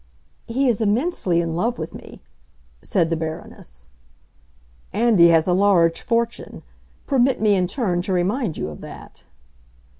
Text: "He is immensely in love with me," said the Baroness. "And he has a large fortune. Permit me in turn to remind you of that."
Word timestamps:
"He 0.47 0.67
is 0.67 0.81
immensely 0.81 1.41
in 1.41 1.53
love 1.55 1.77
with 1.77 1.93
me," 1.93 2.21
said 2.81 3.11
the 3.11 3.15
Baroness. 3.15 3.85
"And 4.91 5.19
he 5.19 5.27
has 5.27 5.45
a 5.45 5.53
large 5.53 6.01
fortune. 6.01 6.63
Permit 7.05 7.39
me 7.39 7.53
in 7.53 7.67
turn 7.67 8.01
to 8.01 8.11
remind 8.13 8.57
you 8.57 8.69
of 8.69 8.81
that." 8.81 9.25